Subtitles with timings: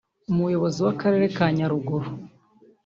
[0.31, 2.07] Umuyobozi w’Akarere ka Nyaruguru